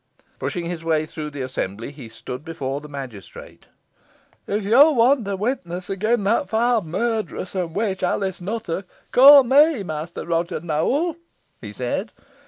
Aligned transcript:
Pushing 0.39 0.65
his 0.65 0.83
way 0.83 1.05
through 1.05 1.29
the 1.29 1.43
assemblage, 1.43 1.93
he 1.93 2.09
stood 2.09 2.43
before 2.43 2.81
the 2.81 2.89
magistrate. 2.89 3.67
"If 4.47 4.63
yo 4.63 4.89
want 4.89 5.27
a 5.27 5.35
witness 5.35 5.91
agen 5.91 6.23
that 6.23 6.49
foul 6.49 6.81
murtheress 6.81 7.53
and 7.53 7.75
witch, 7.75 8.01
Alice 8.01 8.41
Nutter, 8.41 8.85
ca' 9.11 9.43
me, 9.43 9.83
Master 9.83 10.25
Roger 10.25 10.59
Nowell," 10.59 11.17
he 11.61 11.71
said. 11.71 12.13